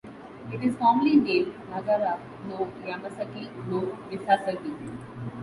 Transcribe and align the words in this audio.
It 0.51 0.63
is 0.63 0.75
formally 0.77 1.17
named 1.17 1.53
"Nagara 1.69 2.17
no 2.49 2.67
Yamasaki 2.83 3.51
no 3.67 3.81
misasagi". 4.09 4.73